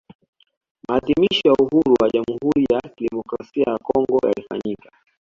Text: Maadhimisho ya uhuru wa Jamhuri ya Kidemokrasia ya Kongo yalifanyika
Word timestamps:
Maadhimisho 0.89 1.41
ya 1.47 1.53
uhuru 1.59 1.93
wa 2.01 2.09
Jamhuri 2.09 2.63
ya 2.71 2.81
Kidemokrasia 2.95 3.63
ya 3.71 3.77
Kongo 3.77 4.19
yalifanyika 4.27 4.91